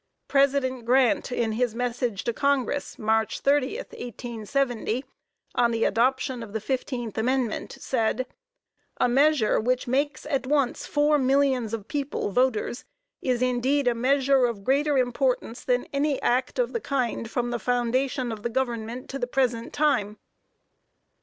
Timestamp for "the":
5.69-5.83, 6.53-6.59, 16.73-16.81, 17.51-17.59, 18.41-18.49, 19.19-19.27